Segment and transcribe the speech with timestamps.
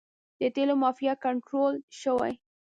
[0.39, 2.31] د تیلو مافیا کنټرول شوې؟